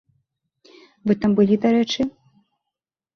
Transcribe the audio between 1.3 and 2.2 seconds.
былі, дарэчы?